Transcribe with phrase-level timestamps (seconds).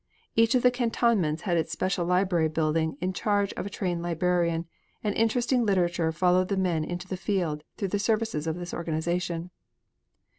[0.35, 4.65] Each of the cantonments had its special library building in charge of a trained librarian,
[5.03, 9.51] and interesting literature followed the men into the field through the services of this organization.